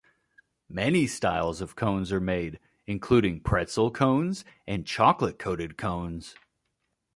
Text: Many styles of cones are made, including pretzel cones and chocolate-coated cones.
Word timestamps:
Many 0.67 1.05
styles 1.05 1.61
of 1.61 1.75
cones 1.75 2.11
are 2.11 2.19
made, 2.19 2.57
including 2.87 3.39
pretzel 3.41 3.91
cones 3.91 4.43
and 4.65 4.83
chocolate-coated 4.83 5.77
cones. 5.77 6.33